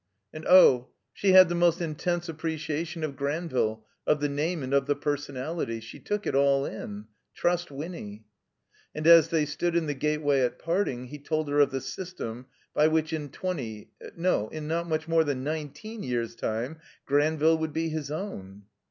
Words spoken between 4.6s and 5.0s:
and of the